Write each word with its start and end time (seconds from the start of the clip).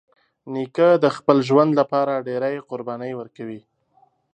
نیکه 0.53 0.89
د 1.03 1.05
خپل 1.17 1.37
ژوند 1.47 1.71
له 1.79 1.83
پاره 1.91 2.23
ډېری 2.27 2.55
قربانۍ 2.69 3.11
ورکوي. 3.15 3.61